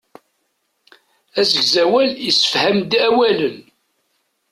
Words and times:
Asegzawal 1.39 2.09
issefham-d 2.29 2.91
awalen. 3.07 3.59